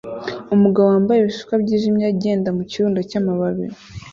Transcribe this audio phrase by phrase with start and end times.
[0.55, 3.65] Umugabo wambaye ibishishwa byijimye agenda mu kirundo cyamababi